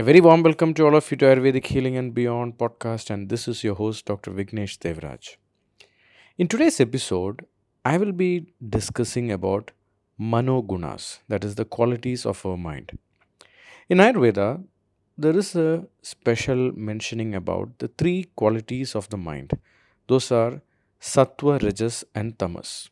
A 0.00 0.04
very 0.04 0.20
warm 0.20 0.44
welcome 0.44 0.74
to 0.74 0.84
all 0.86 0.94
of 0.94 1.10
you 1.10 1.16
to 1.16 1.24
Ayurvedic 1.24 1.66
Healing 1.66 1.96
and 1.96 2.14
Beyond 2.14 2.56
podcast, 2.56 3.10
and 3.10 3.28
this 3.28 3.48
is 3.48 3.64
your 3.64 3.74
host, 3.74 4.04
Dr. 4.04 4.30
Vignesh 4.30 4.78
Devraj. 4.78 5.34
In 6.38 6.46
today's 6.46 6.78
episode, 6.78 7.44
I 7.84 7.96
will 7.96 8.12
be 8.12 8.46
discussing 8.76 9.32
about 9.32 9.72
manogunas, 10.20 11.18
that 11.26 11.42
is, 11.42 11.56
the 11.56 11.64
qualities 11.64 12.24
of 12.24 12.46
our 12.46 12.56
mind. 12.56 12.96
In 13.88 13.98
Ayurveda, 13.98 14.62
there 15.16 15.36
is 15.36 15.56
a 15.56 15.84
special 16.00 16.70
mentioning 16.76 17.34
about 17.34 17.76
the 17.80 17.88
three 17.88 18.28
qualities 18.36 18.94
of 18.94 19.08
the 19.08 19.16
mind. 19.16 19.58
Those 20.06 20.30
are 20.30 20.62
sattva, 21.00 21.60
rajas, 21.60 22.04
and 22.14 22.38
tamas. 22.38 22.88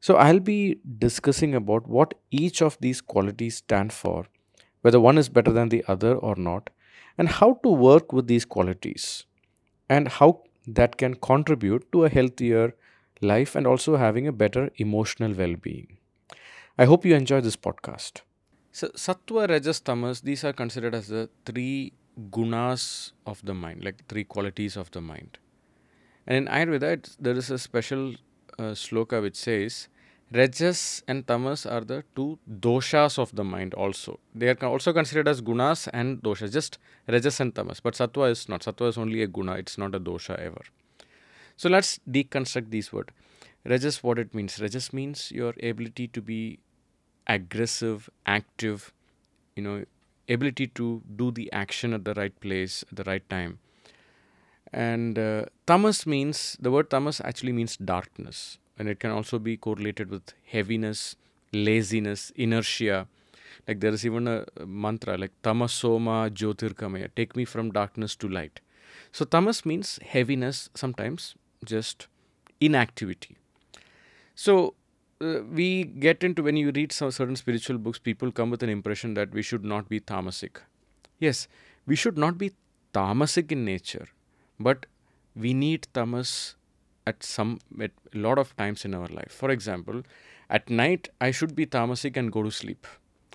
So 0.00 0.16
I'll 0.16 0.40
be 0.40 0.78
discussing 0.98 1.54
about 1.54 1.86
what 1.86 2.14
each 2.30 2.62
of 2.62 2.78
these 2.80 3.02
qualities 3.02 3.56
stand 3.56 3.92
for 3.92 4.24
whether 4.82 5.00
one 5.00 5.18
is 5.18 5.28
better 5.28 5.52
than 5.52 5.70
the 5.70 5.84
other 5.88 6.14
or 6.14 6.36
not, 6.36 6.70
and 7.18 7.28
how 7.28 7.54
to 7.62 7.68
work 7.68 8.12
with 8.12 8.26
these 8.26 8.44
qualities, 8.44 9.24
and 9.88 10.08
how 10.08 10.42
that 10.66 10.96
can 10.96 11.14
contribute 11.14 11.90
to 11.92 12.04
a 12.04 12.08
healthier 12.08 12.74
life 13.20 13.54
and 13.54 13.66
also 13.66 13.96
having 13.96 14.26
a 14.26 14.32
better 14.32 14.70
emotional 14.76 15.32
well 15.32 15.54
being. 15.56 15.98
I 16.78 16.84
hope 16.84 17.04
you 17.04 17.14
enjoy 17.14 17.40
this 17.40 17.56
podcast. 17.56 18.22
So, 18.72 18.88
Sattva, 18.88 19.48
Rajas, 19.48 19.80
Tamas, 19.80 20.22
these 20.22 20.44
are 20.44 20.52
considered 20.52 20.94
as 20.94 21.08
the 21.08 21.28
three 21.44 21.92
gunas 22.30 23.12
of 23.26 23.44
the 23.44 23.54
mind, 23.54 23.84
like 23.84 24.06
three 24.08 24.24
qualities 24.24 24.76
of 24.76 24.90
the 24.92 25.00
mind. 25.00 25.38
And 26.26 26.36
in 26.36 26.46
Ayurveda, 26.46 27.16
there 27.20 27.36
is 27.36 27.50
a 27.50 27.58
special 27.58 28.14
uh, 28.58 28.72
sloka 28.72 29.20
which 29.20 29.36
says, 29.36 29.88
Rajas 30.34 31.02
and 31.06 31.26
Tamas 31.26 31.66
are 31.66 31.82
the 31.82 32.04
two 32.16 32.38
doshas 32.48 33.18
of 33.18 33.34
the 33.36 33.44
mind 33.44 33.74
also. 33.74 34.18
They 34.34 34.48
are 34.48 34.64
also 34.64 34.92
considered 34.92 35.28
as 35.28 35.42
gunas 35.42 35.88
and 35.92 36.22
doshas, 36.22 36.52
just 36.52 36.78
Rajas 37.06 37.40
and 37.40 37.54
Tamas. 37.54 37.80
But 37.80 37.94
Sattva 37.94 38.30
is 38.30 38.48
not. 38.48 38.62
Sattva 38.62 38.88
is 38.88 38.96
only 38.96 39.22
a 39.22 39.26
guna, 39.26 39.54
it's 39.54 39.76
not 39.76 39.94
a 39.94 40.00
dosha 40.00 40.38
ever. 40.38 40.62
So 41.56 41.68
let's 41.68 42.00
deconstruct 42.10 42.70
these 42.70 42.92
words. 42.92 43.10
Rajas, 43.66 44.02
what 44.02 44.18
it 44.18 44.34
means? 44.34 44.58
Rajas 44.58 44.92
means 44.92 45.30
your 45.30 45.54
ability 45.62 46.08
to 46.08 46.22
be 46.22 46.58
aggressive, 47.26 48.08
active, 48.24 48.92
you 49.54 49.62
know, 49.62 49.84
ability 50.30 50.68
to 50.68 51.02
do 51.14 51.30
the 51.30 51.52
action 51.52 51.92
at 51.92 52.06
the 52.06 52.14
right 52.14 52.38
place, 52.40 52.84
at 52.90 52.96
the 52.96 53.04
right 53.04 53.28
time. 53.28 53.58
And 54.72 55.18
uh, 55.18 55.44
tamas 55.66 56.06
means, 56.06 56.56
the 56.58 56.70
word 56.70 56.88
tamas 56.88 57.20
actually 57.22 57.52
means 57.52 57.76
darkness 57.76 58.58
and 58.78 58.88
it 58.88 59.00
can 59.00 59.10
also 59.10 59.38
be 59.38 59.56
correlated 59.56 60.10
with 60.10 60.34
heaviness, 60.46 61.16
laziness, 61.52 62.32
inertia. 62.36 63.06
Like 63.68 63.80
there 63.80 63.92
is 63.92 64.04
even 64.04 64.26
a 64.26 64.46
mantra 64.66 65.16
like 65.16 65.32
tamasoma 65.42 66.30
jyotirgamaya, 66.30 67.10
take 67.14 67.36
me 67.36 67.44
from 67.44 67.70
darkness 67.70 68.16
to 68.16 68.28
light. 68.28 68.60
So 69.12 69.24
tamas 69.24 69.64
means 69.64 69.98
heaviness, 70.04 70.70
sometimes 70.74 71.34
just 71.64 72.08
inactivity. 72.60 73.36
So 74.34 74.74
uh, 75.20 75.40
we 75.50 75.84
get 75.84 76.24
into 76.24 76.42
when 76.42 76.56
you 76.56 76.72
read 76.74 76.92
some 76.92 77.10
certain 77.10 77.36
spiritual 77.36 77.78
books, 77.78 77.98
people 77.98 78.32
come 78.32 78.50
with 78.50 78.62
an 78.62 78.70
impression 78.70 79.14
that 79.14 79.32
we 79.32 79.42
should 79.42 79.64
not 79.64 79.88
be 79.88 80.00
tamasic. 80.00 80.56
Yes, 81.18 81.46
we 81.86 81.94
should 81.94 82.18
not 82.18 82.38
be 82.38 82.52
tamasic 82.94 83.52
in 83.52 83.64
nature, 83.64 84.08
but 84.58 84.86
we 85.36 85.54
need 85.54 85.86
tamas 85.92 86.56
at 87.06 87.22
some 87.22 87.58
at 87.80 87.90
a 88.14 88.18
lot 88.18 88.38
of 88.38 88.56
times 88.56 88.84
in 88.84 88.94
our 88.94 89.08
life. 89.08 89.32
For 89.32 89.50
example, 89.50 90.02
at 90.48 90.70
night 90.70 91.08
I 91.20 91.30
should 91.30 91.54
be 91.54 91.66
tamasic 91.66 92.16
and 92.16 92.30
go 92.30 92.42
to 92.42 92.50
sleep, 92.50 92.86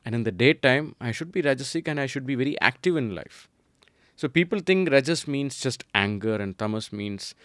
and 0.06 0.16
in 0.16 0.24
the 0.24 0.32
daytime 0.32 0.96
I 1.02 1.12
should 1.12 1.32
be 1.32 1.42
rajasic 1.42 1.88
and 1.88 2.00
I 2.00 2.06
should 2.06 2.26
be 2.26 2.36
very 2.36 2.60
active 2.62 2.98
in 2.98 3.16
life. 3.16 3.50
So 4.16 4.28
people 4.28 4.60
think 4.60 4.90
rajas 4.90 5.28
means 5.28 5.60
just 5.60 5.84
anger 5.94 6.36
and 6.36 6.58
tamas 6.58 6.92
means 6.92 7.36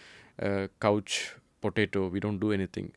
uh, 0.41 0.67
couch 0.79 1.35
potato. 1.61 2.07
We 2.07 2.19
don't 2.19 2.39
do 2.39 2.51
anything. 2.51 2.93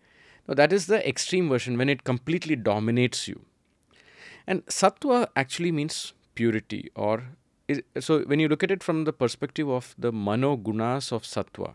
No, 0.49 0.55
that 0.55 0.73
is 0.73 0.87
the 0.87 1.07
extreme 1.07 1.49
version 1.49 1.77
when 1.77 1.89
it 1.89 2.05
completely 2.05 2.57
dominates 2.57 3.27
you. 3.29 3.43
And 4.47 4.65
sattva 4.67 5.27
actually 5.35 5.73
means 5.73 6.13
purity, 6.35 6.91
or 6.95 7.25
is, 7.67 7.83
so 7.99 8.21
when 8.21 8.39
you 8.39 8.49
look 8.49 8.63
at 8.63 8.71
it 8.71 8.85
from 8.85 9.05
the 9.05 9.13
perspective 9.13 9.69
of 9.69 9.95
the 9.99 10.13
mano 10.13 10.57
gunas 10.57 11.11
of 11.11 11.25
sattva, 11.25 11.75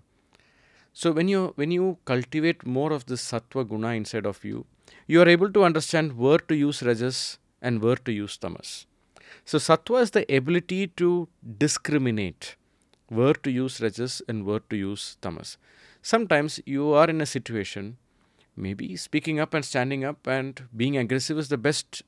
so 0.93 1.11
when 1.11 1.27
you 1.29 1.53
when 1.55 1.71
you 1.71 1.97
cultivate 2.05 2.65
more 2.65 2.91
of 2.91 3.05
this 3.05 3.21
sattva 3.31 3.67
guna 3.67 3.89
inside 3.99 4.25
of 4.25 4.43
you, 4.43 4.65
you 5.07 5.21
are 5.21 5.27
able 5.27 5.51
to 5.51 5.63
understand 5.63 6.17
where 6.17 6.37
to 6.37 6.55
use 6.55 6.83
rajas 6.83 7.39
and 7.61 7.81
where 7.81 7.95
to 7.95 8.11
use 8.11 8.37
tamas. 8.37 8.85
So 9.45 9.57
sattva 9.57 10.01
is 10.01 10.11
the 10.11 10.25
ability 10.35 10.87
to 10.97 11.29
discriminate 11.57 12.57
where 13.07 13.33
to 13.33 13.51
use 13.51 13.79
rajas 13.79 14.21
and 14.27 14.45
where 14.45 14.59
to 14.69 14.75
use 14.75 15.17
tamas. 15.21 15.57
Sometimes 16.01 16.59
you 16.65 16.91
are 16.93 17.09
in 17.09 17.21
a 17.21 17.25
situation, 17.25 17.97
maybe 18.57 18.95
speaking 18.97 19.39
up 19.39 19.53
and 19.53 19.63
standing 19.63 20.03
up 20.03 20.27
and 20.27 20.67
being 20.75 20.97
aggressive 20.97 21.37
is 21.37 21.47
the 21.49 21.57
best 21.57 22.01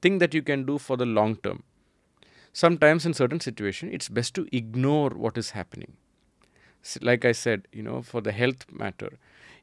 thing 0.00 0.18
that 0.18 0.32
you 0.32 0.42
can 0.42 0.64
do 0.64 0.78
for 0.78 0.96
the 0.96 1.06
long 1.06 1.36
term. 1.36 1.64
Sometimes 2.54 3.04
in 3.04 3.14
certain 3.14 3.40
situation, 3.40 3.92
it's 3.92 4.08
best 4.08 4.34
to 4.34 4.46
ignore 4.52 5.10
what 5.10 5.36
is 5.36 5.50
happening 5.50 5.96
like 7.00 7.24
I 7.24 7.32
said, 7.32 7.68
you 7.72 7.82
know, 7.82 8.02
for 8.02 8.20
the 8.20 8.32
health 8.32 8.66
matter. 8.70 9.10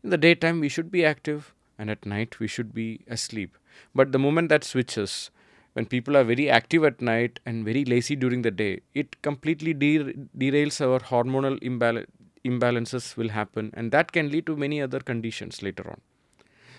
In 0.04 0.10
the 0.10 0.18
daytime, 0.18 0.60
we 0.60 0.70
should 0.70 0.92
be 0.92 1.04
active, 1.06 1.54
and 1.78 1.90
at 1.90 2.06
night, 2.06 2.40
we 2.40 2.48
should 2.48 2.74
be 2.74 3.02
asleep. 3.08 3.58
But 3.94 4.12
the 4.12 4.20
moment 4.20 4.50
that 4.50 4.64
switches, 4.64 5.30
when 5.74 5.86
people 5.86 6.18
are 6.18 6.24
very 6.24 6.50
active 6.50 6.84
at 6.84 7.02
night 7.02 7.40
and 7.46 7.66
very 7.66 7.86
lazy 7.86 8.16
during 8.16 8.42
the 8.42 8.52
day, 8.52 8.82
it 8.94 9.22
completely 9.22 9.74
de- 9.74 10.14
derails 10.38 10.82
our 10.82 11.00
hormonal 11.00 11.60
imbal- 11.62 12.06
imbalances 12.46 13.16
will 13.18 13.30
happen, 13.30 13.72
and 13.74 13.92
that 13.92 14.12
can 14.12 14.30
lead 14.32 14.46
to 14.48 14.56
many 14.56 14.82
other 14.82 15.00
conditions 15.00 15.62
later 15.62 15.88
on. 15.90 16.02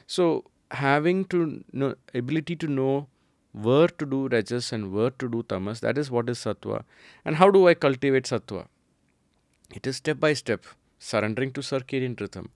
So, 0.07 0.45
having 0.71 1.25
to 1.27 1.65
know 1.73 1.95
ability 2.15 2.57
to 2.57 2.67
know 2.69 3.09
where 3.53 3.89
to 3.89 4.07
do 4.07 4.29
rajas 4.29 4.73
and 4.73 4.93
where 4.93 5.11
to 5.11 5.29
do 5.29 5.43
tamas, 5.45 5.81
that 5.81 5.99
is 5.99 6.11
what 6.11 6.29
is 6.29 6.39
sattva. 6.39 6.85
And 7.25 7.37
how 7.37 7.51
do 7.51 7.67
I 7.69 7.75
cultivate 7.75 8.25
sattva? 8.25 8.67
It 9.73 9.87
is 9.87 9.97
step 9.97 10.19
by 10.21 10.33
step, 10.35 10.65
surrendering 10.99 11.53
to 11.53 11.61
circadian 11.61 12.21
rhythm, 12.21 12.51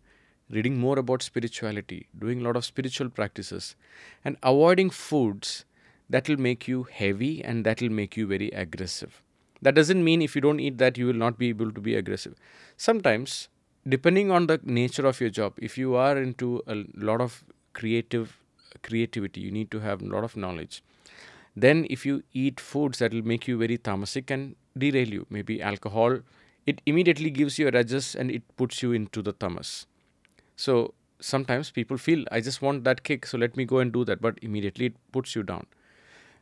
reading 0.51 0.79
more 0.79 0.99
about 0.99 1.23
spirituality, 1.23 2.09
doing 2.19 2.41
a 2.41 2.45
lot 2.45 2.57
of 2.57 2.65
spiritual 2.65 3.09
practices, 3.09 3.77
and 4.25 4.37
avoiding 4.43 4.91
foods 4.91 5.65
that 6.11 6.29
will 6.29 6.37
make 6.37 6.67
you 6.69 6.83
heavy 6.85 7.43
and 7.43 7.65
that 7.65 7.81
will 7.81 7.91
make 7.91 8.17
you 8.17 8.27
very 8.27 8.51
aggressive. 8.51 9.23
That 9.63 9.75
doesn't 9.75 10.03
mean 10.05 10.23
if 10.23 10.35
you 10.35 10.41
don't 10.43 10.61
eat 10.61 10.79
that, 10.79 10.99
you 10.99 11.07
will 11.07 11.15
not 11.15 11.39
be 11.39 11.49
able 11.49 11.71
to 11.73 11.81
be 11.81 11.95
aggressive. 11.95 12.35
Sometimes, 12.77 13.49
depending 13.89 14.31
on 14.31 14.47
the 14.47 14.61
nature 14.65 15.07
of 15.07 15.21
your 15.21 15.31
job, 15.31 15.55
if 15.59 15.79
you 15.79 15.95
are 15.95 16.19
into 16.19 16.63
a 16.67 16.85
lot 16.95 17.21
of 17.21 17.45
creative 17.73 18.39
creativity, 18.83 19.41
you 19.41 19.51
need 19.51 19.71
to 19.71 19.81
have 19.81 20.03
a 20.03 20.05
lot 20.07 20.25
of 20.25 20.37
knowledge. 20.37 20.83
Then, 21.57 21.87
if 21.89 22.05
you 22.05 22.25
eat 22.33 22.59
foods 22.61 22.99
that 22.99 23.13
will 23.15 23.23
make 23.23 23.47
you 23.47 23.57
very 23.57 23.79
tamasic 23.79 24.31
and 24.31 24.57
derail 24.77 25.09
you, 25.09 25.27
maybe 25.31 25.63
alcohol 25.63 26.19
it 26.67 26.81
immediately 26.87 27.31
gives 27.31 27.59
you 27.59 27.69
a 27.69 27.71
rajas 27.71 28.15
and 28.15 28.31
it 28.31 28.43
puts 28.57 28.83
you 28.83 28.93
into 28.93 29.23
the 29.23 29.33
tamas. 29.33 29.87
So 30.57 30.95
sometimes 31.21 31.71
people 31.71 31.97
feel, 31.97 32.25
I 32.31 32.41
just 32.41 32.63
want 32.63 32.85
that 32.85 33.03
kick, 33.03 33.27
so 33.27 33.39
let 33.39 33.57
me 33.57 33.65
go 33.65 33.79
and 33.79 33.93
do 33.93 34.05
that, 34.05 34.21
but 34.21 34.39
immediately 34.43 34.87
it 34.87 34.97
puts 35.13 35.35
you 35.35 35.43
down. 35.43 35.67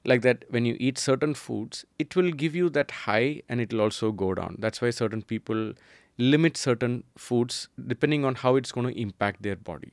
Like 0.04 0.22
that, 0.22 0.44
when 0.50 0.64
you 0.66 0.76
eat 0.80 0.98
certain 0.98 1.34
foods, 1.34 1.84
it 1.98 2.16
will 2.16 2.32
give 2.32 2.56
you 2.56 2.68
that 2.70 2.90
high 2.90 3.42
and 3.48 3.60
it 3.60 3.72
will 3.72 3.82
also 3.82 4.10
go 4.10 4.34
down. 4.34 4.56
That's 4.58 4.82
why 4.82 4.90
certain 4.90 5.22
people 5.22 5.74
limit 6.18 6.56
certain 6.56 7.04
foods 7.16 7.68
depending 7.86 8.24
on 8.24 8.34
how 8.36 8.56
it's 8.56 8.72
going 8.72 8.92
to 8.92 9.00
impact 9.00 9.42
their 9.42 9.56
body. 9.56 9.92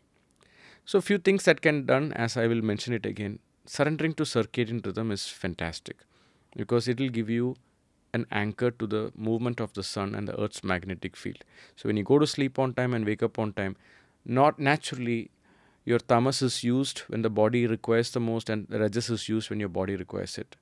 So, 0.85 1.01
few 1.01 1.19
things 1.19 1.45
that 1.45 1.61
can 1.61 1.85
done, 1.85 2.13
as 2.13 2.35
I 2.35 2.47
will 2.47 2.61
mention 2.63 2.93
it 2.93 3.05
again, 3.05 3.39
surrendering 3.65 4.13
to 4.15 4.23
circadian 4.23 4.83
rhythm 4.83 5.11
is 5.11 5.27
fantastic 5.27 5.97
because 6.55 6.87
it 6.87 6.99
will 6.99 7.09
give 7.09 7.29
you 7.29 7.55
an 8.13 8.25
anchor 8.31 8.71
to 8.71 8.87
the 8.87 9.11
movement 9.15 9.59
of 9.59 9.73
the 9.73 9.83
sun 9.83 10.15
and 10.15 10.27
the 10.27 10.39
earth's 10.39 10.63
magnetic 10.63 11.15
field. 11.15 11.43
So 11.75 11.89
when 11.89 11.97
you 11.97 12.03
go 12.03 12.19
to 12.19 12.27
sleep 12.27 12.57
on 12.59 12.73
time 12.73 12.93
and 12.93 13.05
wake 13.05 13.23
up 13.23 13.37
on 13.39 13.53
time, 13.53 13.75
not 14.25 14.59
naturally 14.59 15.31
your 15.85 15.99
tamas 15.99 16.41
is 16.41 16.63
used 16.63 16.99
when 17.07 17.21
the 17.21 17.29
body 17.29 17.65
requires 17.67 18.11
the 18.11 18.19
most 18.19 18.49
and 18.49 18.67
the 18.67 18.79
rajas 18.79 19.09
is 19.09 19.29
used 19.29 19.49
when 19.49 19.59
your 19.59 19.69
body 19.69 19.95
requires 19.95 20.37
it. 20.37 20.55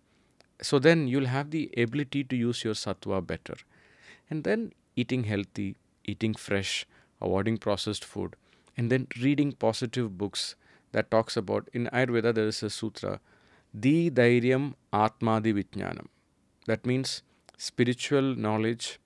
So 0.61 0.79
then 0.79 1.07
you'll 1.07 1.25
have 1.25 1.51
the 1.51 1.69
ability 1.77 2.23
to 2.25 2.35
use 2.35 2.63
your 2.63 2.73
sattva 2.73 3.25
better. 3.25 3.55
And 4.29 4.43
then 4.43 4.73
eating 4.95 5.23
healthy, 5.25 5.75
eating 6.05 6.33
fresh, 6.33 6.85
avoiding 7.21 7.57
processed 7.57 8.05
food, 8.05 8.35
and 8.75 8.91
then 8.91 9.07
reading 9.21 9.51
positive 9.51 10.17
books 10.17 10.55
that 10.91 11.11
talks 11.11 11.38
about 11.38 11.69
in 11.73 11.89
Ayurveda 11.93 12.33
there 12.33 12.47
is 12.47 12.63
a 12.63 12.69
sutra, 12.69 13.19
Di 13.77 14.09
Dhairyam 14.09 14.73
Atmadi 14.93 15.53
Vijnanam. 15.53 16.07
That 16.65 16.85
means 16.85 17.21
spiritual 17.57 18.36
knowledge, 18.36 19.00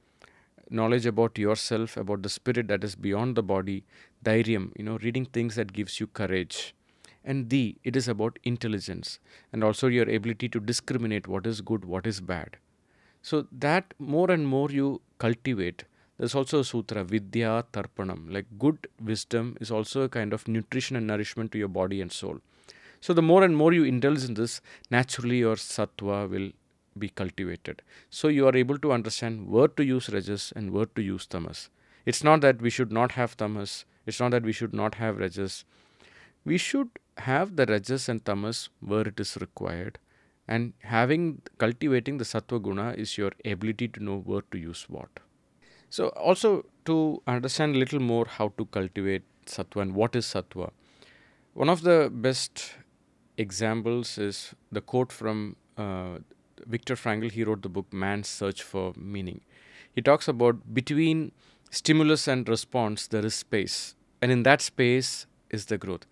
knowledge 0.70 1.06
about 1.06 1.38
yourself, 1.38 1.98
about 1.98 2.22
the 2.22 2.30
spirit 2.30 2.68
that 2.68 2.84
is 2.84 2.96
beyond 2.96 3.36
the 3.36 3.44
body, 3.44 3.84
dhairyam, 4.24 4.72
you 4.78 4.84
know, 4.84 4.98
reading 4.98 5.26
things 5.26 5.56
that 5.56 5.74
gives 5.74 6.00
you 6.00 6.08
courage. 6.08 6.76
And 7.24 7.50
the, 7.50 7.76
it 7.84 7.96
is 7.96 8.08
about 8.08 8.40
intelligence 8.44 9.20
and 9.54 9.64
also 9.64 9.88
your 9.88 10.10
ability 10.10 10.50
to 10.50 10.60
discriminate 10.60 11.28
what 11.28 11.46
is 11.46 11.62
good, 11.62 11.86
what 11.86 12.08
is 12.08 12.20
bad. 12.20 12.58
So 13.22 13.48
that 13.52 13.94
more 14.00 14.32
and 14.32 14.48
more 14.48 14.72
you 14.72 15.02
cultivate, 15.20 15.86
there's 16.18 16.36
also 16.36 16.60
a 16.60 16.64
sutra, 16.64 17.04
Vidya 17.04 17.66
Tarpanam. 17.72 18.32
Like 18.32 18.46
good 18.58 18.88
wisdom 19.04 19.58
is 19.62 19.72
also 19.72 20.02
a 20.02 20.10
kind 20.10 20.34
of 20.34 20.48
nutrition 20.48 20.96
and 20.96 21.08
nourishment 21.08 21.52
to 21.52 21.58
your 21.58 21.68
body 21.68 22.02
and 22.02 22.12
soul. 22.12 22.40
So 23.00 23.14
the 23.14 23.22
more 23.22 23.44
and 23.44 23.56
more 23.56 23.74
you 23.74 23.84
indulge 23.84 24.24
in 24.24 24.36
this, 24.36 24.62
naturally 24.90 25.40
your 25.40 25.56
sattva 25.56 26.30
will 26.30 26.52
be 26.98 27.10
cultivated. 27.10 27.82
So 28.10 28.28
you 28.28 28.48
are 28.48 28.56
able 28.56 28.78
to 28.80 28.92
understand 28.92 29.48
where 29.48 29.68
to 29.68 29.84
use 29.84 30.10
rajas 30.10 30.52
and 30.56 30.72
where 30.72 30.86
to 30.86 31.02
use 31.02 31.26
tamas. 31.26 31.70
It's 32.06 32.24
not 32.24 32.42
that 32.42 32.62
we 32.62 32.70
should 32.70 32.92
not 32.92 33.14
have 33.14 33.38
tamas. 33.38 33.86
It's 34.06 34.20
not 34.20 34.32
that 34.32 34.44
we 34.44 34.52
should 34.52 34.74
not 34.74 34.96
have 34.96 35.18
rajas. 35.18 35.64
We 36.44 36.58
should 36.58 36.90
have 37.18 37.56
the 37.56 37.66
rajas 37.66 38.10
and 38.10 38.24
tamas 38.26 38.70
where 38.80 39.08
it 39.08 39.20
is 39.20 39.38
required. 39.40 40.00
And 40.48 40.74
having 40.80 41.42
cultivating 41.58 42.18
the 42.18 42.26
sattva 42.26 42.62
guna 42.62 42.94
is 42.98 43.18
your 43.18 43.32
ability 43.46 43.90
to 43.90 44.04
know 44.04 44.18
where 44.20 44.42
to 44.52 44.58
use 44.58 44.86
what. 44.90 45.10
So 45.90 46.10
also 46.10 46.66
to 46.86 47.22
understand 47.28 47.76
a 47.76 47.80
little 47.80 48.00
more 48.00 48.26
how 48.26 48.50
to 48.58 48.66
cultivate 48.66 49.24
sattva 49.46 49.82
and 49.82 49.94
what 49.94 50.16
is 50.16 50.26
sattva. 50.26 50.72
One 51.54 51.70
of 51.70 51.82
the 51.82 52.10
best 52.12 52.74
examples 53.38 54.18
is 54.18 54.56
the 54.72 54.82
quote 54.82 55.12
from 55.12 55.56
uh, 55.78 56.20
Viktor 56.66 56.96
Frankl. 56.96 57.32
He 57.32 57.44
wrote 57.44 57.62
the 57.62 57.70
book 57.70 57.92
Man's 57.92 58.28
Search 58.28 58.64
for 58.64 58.94
Meaning. 58.96 59.42
He 59.94 60.02
talks 60.02 60.28
about 60.28 60.74
between 60.74 61.32
stimulus 61.70 62.28
and 62.28 62.48
response, 62.48 63.08
there 63.08 63.26
is 63.26 63.36
space. 63.36 63.96
And 64.22 64.32
in 64.32 64.44
that 64.44 64.62
space 64.62 65.26
is 65.50 65.66
the 65.66 65.78
growth. 65.78 66.06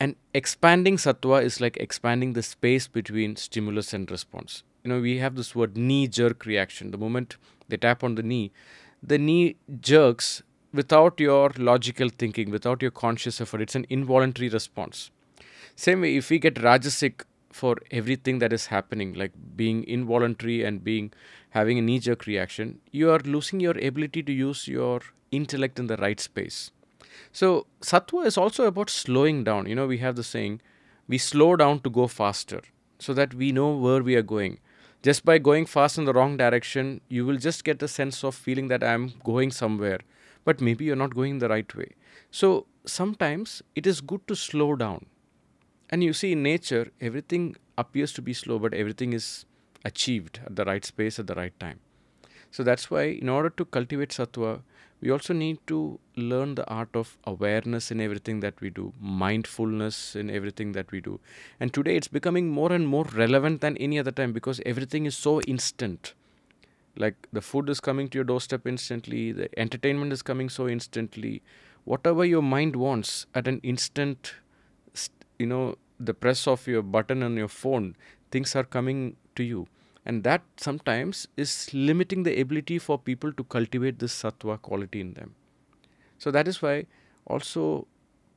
And 0.00 0.16
expanding 0.34 0.96
sattva 0.96 1.42
is 1.44 1.60
like 1.60 1.76
expanding 1.76 2.32
the 2.32 2.42
space 2.42 2.88
between 2.88 3.36
stimulus 3.36 3.92
and 3.92 4.10
response. 4.10 4.62
You 4.82 4.90
know, 4.90 5.00
we 5.00 5.18
have 5.18 5.36
this 5.36 5.54
word 5.54 5.76
knee 5.76 6.08
jerk 6.08 6.44
reaction. 6.44 6.90
The 6.90 6.98
moment 6.98 7.36
they 7.68 7.76
tap 7.76 8.02
on 8.02 8.16
the 8.16 8.22
knee, 8.22 8.50
the 9.02 9.18
knee 9.18 9.56
jerks 9.80 10.42
without 10.72 11.20
your 11.20 11.52
logical 11.56 12.08
thinking, 12.08 12.50
without 12.50 12.82
your 12.82 12.90
conscious 12.90 13.40
effort. 13.40 13.60
It's 13.60 13.74
an 13.74 13.86
involuntary 13.88 14.48
response. 14.48 15.10
Same 15.76 16.00
way, 16.00 16.16
if 16.16 16.30
we 16.30 16.38
get 16.38 16.54
rajasic 16.54 17.22
for 17.52 17.76
everything 17.90 18.38
that 18.40 18.52
is 18.52 18.66
happening, 18.66 19.14
like 19.14 19.32
being 19.56 19.84
involuntary 19.84 20.64
and 20.64 20.82
being 20.82 21.12
having 21.50 21.78
a 21.78 21.82
knee 21.82 21.98
jerk 21.98 22.26
reaction, 22.26 22.80
you 22.90 23.10
are 23.10 23.18
losing 23.20 23.60
your 23.60 23.76
ability 23.78 24.22
to 24.22 24.32
use 24.32 24.66
your 24.66 25.00
intellect 25.30 25.78
in 25.78 25.86
the 25.86 25.96
right 25.98 26.18
space. 26.18 26.70
So, 27.30 27.66
sattva 27.80 28.26
is 28.26 28.36
also 28.36 28.66
about 28.66 28.90
slowing 28.90 29.44
down. 29.44 29.66
You 29.66 29.74
know, 29.74 29.86
we 29.86 29.98
have 29.98 30.16
the 30.16 30.22
saying, 30.22 30.60
we 31.08 31.18
slow 31.18 31.56
down 31.56 31.80
to 31.80 31.90
go 31.90 32.06
faster 32.06 32.62
so 32.98 33.12
that 33.14 33.34
we 33.34 33.52
know 33.52 33.76
where 33.76 34.02
we 34.02 34.16
are 34.16 34.22
going. 34.22 34.58
Just 35.02 35.24
by 35.24 35.38
going 35.38 35.66
fast 35.66 35.98
in 35.98 36.04
the 36.04 36.12
wrong 36.12 36.36
direction, 36.36 37.00
you 37.08 37.26
will 37.26 37.36
just 37.36 37.64
get 37.64 37.82
a 37.82 37.88
sense 37.88 38.22
of 38.22 38.34
feeling 38.34 38.68
that 38.68 38.84
I'm 38.84 39.14
going 39.24 39.50
somewhere, 39.50 40.00
but 40.44 40.60
maybe 40.60 40.84
you're 40.84 40.96
not 40.96 41.14
going 41.14 41.38
the 41.38 41.48
right 41.48 41.74
way. 41.74 41.92
So, 42.30 42.66
sometimes 42.84 43.62
it 43.74 43.86
is 43.86 44.00
good 44.00 44.26
to 44.28 44.36
slow 44.36 44.74
down 44.76 45.06
and 45.92 46.02
you 46.02 46.14
see 46.14 46.32
in 46.32 46.42
nature, 46.42 46.90
everything 47.00 47.56
appears 47.78 48.12
to 48.14 48.22
be 48.22 48.32
slow, 48.32 48.58
but 48.58 48.74
everything 48.74 49.12
is 49.12 49.44
achieved 49.84 50.40
at 50.46 50.56
the 50.56 50.64
right 50.64 50.84
space 50.84 51.18
at 51.18 51.26
the 51.26 51.34
right 51.34 51.58
time. 51.60 51.80
So 52.50 52.64
that's 52.64 52.90
why, 52.90 53.02
in 53.04 53.28
order 53.28 53.50
to 53.50 53.64
cultivate 53.66 54.10
sattva, 54.10 54.62
we 55.02 55.10
also 55.10 55.34
need 55.34 55.58
to 55.66 56.00
learn 56.16 56.54
the 56.54 56.66
art 56.68 56.90
of 56.94 57.18
awareness 57.24 57.90
in 57.90 58.00
everything 58.00 58.40
that 58.40 58.60
we 58.60 58.70
do, 58.70 58.92
mindfulness 59.00 60.16
in 60.16 60.30
everything 60.30 60.72
that 60.72 60.90
we 60.92 61.00
do. 61.00 61.20
And 61.60 61.74
today 61.74 61.96
it's 61.96 62.08
becoming 62.08 62.50
more 62.50 62.72
and 62.72 62.88
more 62.88 63.04
relevant 63.04 63.60
than 63.60 63.76
any 63.78 63.98
other 63.98 64.12
time 64.12 64.32
because 64.32 64.60
everything 64.64 65.06
is 65.06 65.16
so 65.16 65.40
instant. 65.42 66.14
Like 66.96 67.28
the 67.32 67.42
food 67.42 67.68
is 67.68 67.80
coming 67.80 68.08
to 68.10 68.18
your 68.18 68.24
doorstep 68.24 68.66
instantly, 68.66 69.32
the 69.32 69.48
entertainment 69.58 70.12
is 70.12 70.22
coming 70.22 70.48
so 70.48 70.68
instantly. 70.68 71.42
Whatever 71.84 72.24
your 72.24 72.42
mind 72.42 72.76
wants 72.76 73.26
at 73.34 73.48
an 73.48 73.60
instant 73.64 74.34
you 75.38 75.46
know 75.46 75.74
the 76.06 76.14
press 76.14 76.46
of 76.46 76.66
your 76.66 76.82
button 76.82 77.22
on 77.22 77.36
your 77.36 77.48
phone 77.48 77.94
things 78.30 78.56
are 78.56 78.64
coming 78.64 79.16
to 79.36 79.44
you. 79.44 79.66
And 80.04 80.24
that 80.24 80.42
sometimes 80.56 81.28
is 81.36 81.72
limiting 81.72 82.24
the 82.24 82.40
ability 82.40 82.78
for 82.78 82.98
people 82.98 83.32
to 83.34 83.44
cultivate 83.44 84.00
this 84.00 84.20
sattva 84.20 84.60
quality 84.60 85.00
in 85.00 85.14
them. 85.14 85.34
So 86.18 86.30
that 86.32 86.48
is 86.48 86.60
why 86.60 86.86
also 87.26 87.86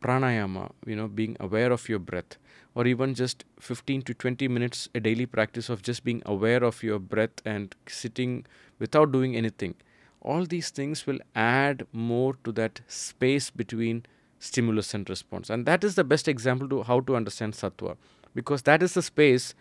pranayama 0.02 0.72
you 0.86 0.96
know 0.96 1.08
being 1.08 1.36
aware 1.40 1.72
of 1.72 1.88
your 1.90 1.98
breath 1.98 2.38
or 2.76 2.86
even 2.86 3.16
just 3.16 3.46
15 3.60 4.04
to 4.04 4.14
20 4.14 4.48
minutes 4.48 4.88
a 4.94 5.00
daily 5.00 5.26
practice 5.26 5.70
of 5.70 5.82
just 5.82 6.04
being 6.04 6.22
aware 6.26 6.64
of 6.64 6.84
your 6.84 7.00
breath 7.00 7.42
and 7.46 7.76
sitting 7.88 8.46
without 8.78 9.12
doing 9.12 9.36
anything 9.36 9.74
all 10.22 10.46
these 10.46 10.70
things 10.70 11.08
will 11.08 11.20
add 11.36 11.88
more 11.92 12.36
to 12.44 12.52
that 12.52 12.82
space 12.88 13.50
between 13.50 14.04
stimulus 14.46 14.94
and 14.94 15.10
response. 15.10 15.50
And 15.50 15.66
that 15.66 15.84
is 15.84 15.96
the 15.96 16.04
best 16.04 16.28
example 16.28 16.70
to 16.70 16.84
how 16.84 17.00
to 17.02 17.16
understand 17.16 17.54
sattva 17.54 17.96
because 18.34 18.64
that 18.64 18.84
is 18.84 18.94
the 18.94 19.02
space 19.02 19.54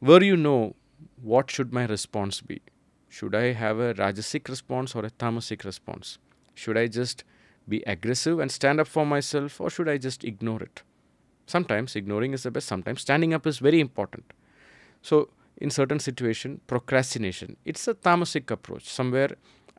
where 0.00 0.22
you 0.22 0.36
know 0.36 0.74
what 1.22 1.50
should 1.50 1.72
my 1.72 1.84
response 1.86 2.40
be. 2.40 2.60
Should 3.08 3.34
I 3.34 3.52
have 3.52 3.78
a 3.78 3.94
rajasic 3.94 4.48
response 4.48 4.94
or 4.94 5.04
a 5.04 5.10
tamasic 5.10 5.64
response? 5.64 6.18
Should 6.54 6.76
I 6.76 6.86
just 6.88 7.24
be 7.68 7.82
aggressive 7.86 8.38
and 8.38 8.50
stand 8.50 8.80
up 8.80 8.86
for 8.86 9.06
myself 9.06 9.60
or 9.60 9.70
should 9.70 9.88
I 9.88 9.98
just 9.98 10.24
ignore 10.24 10.62
it? 10.62 10.82
Sometimes 11.46 11.96
ignoring 11.96 12.34
is 12.34 12.42
the 12.42 12.50
best, 12.50 12.68
sometimes 12.68 13.00
standing 13.00 13.32
up 13.32 13.46
is 13.46 13.58
very 13.58 13.80
important. 13.80 14.32
So 15.00 15.30
in 15.60 15.70
certain 15.70 15.98
situation 15.98 16.60
procrastination 16.66 17.56
it's 17.64 17.88
a 17.88 17.94
tamasic 17.94 18.50
approach 18.50 18.84
somewhere 18.88 19.30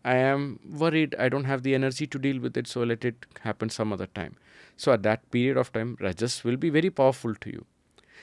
I 0.04 0.16
am 0.16 0.60
worried 0.70 1.16
I 1.20 1.30
don't 1.30 1.44
have 1.46 1.64
the 1.64 1.76
energy 1.76 2.08
to 2.08 2.20
deal 2.20 2.40
with 2.40 2.58
it, 2.58 2.68
so 2.68 2.84
let 2.84 3.06
it 3.06 3.26
happen 3.42 3.70
some 3.70 3.94
other 3.94 4.08
time. 4.08 4.36
So 4.78 4.94
at 4.94 5.04
that 5.04 5.30
period 5.32 5.58
of 5.58 5.72
time, 5.72 5.98
Rajas 6.00 6.44
will 6.44 6.58
be 6.58 6.70
very 6.70 6.90
powerful 6.90 7.36
to 7.36 7.50
you. 7.50 7.66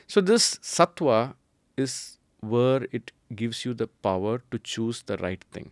So 0.06 0.20
this 0.20 0.56
Sattva 0.56 1.34
is 1.76 2.18
where 2.40 2.86
it 2.92 3.12
gives 3.34 3.64
you 3.64 3.74
the 3.74 3.88
power 3.88 4.42
to 4.50 4.58
choose 4.58 5.02
the 5.02 5.16
right 5.18 5.44
thing. 5.52 5.70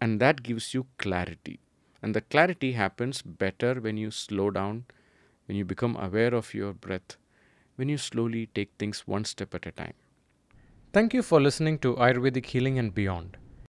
And 0.00 0.20
that 0.20 0.42
gives 0.42 0.74
you 0.74 0.86
clarity. 0.98 1.60
And 2.02 2.14
the 2.14 2.20
clarity 2.20 2.72
happens 2.72 3.22
better 3.22 3.74
when 3.80 3.96
you 3.96 4.10
slow 4.10 4.50
down, 4.50 4.84
when 5.46 5.56
you 5.56 5.64
become 5.64 5.96
aware 5.96 6.34
of 6.34 6.54
your 6.54 6.72
breath, 6.72 7.16
when 7.76 7.88
you 7.88 7.98
slowly 7.98 8.48
take 8.54 8.72
things 8.78 9.06
one 9.06 9.24
step 9.24 9.54
at 9.54 9.66
a 9.66 9.72
time. 9.72 9.94
Thank 10.92 11.14
you 11.14 11.22
for 11.22 11.40
listening 11.40 11.78
to 11.80 11.94
Ayurvedic 11.96 12.46
Healing 12.46 12.78
and 12.78 12.94
Beyond. 12.94 13.38